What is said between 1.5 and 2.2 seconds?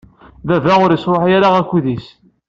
akud-is.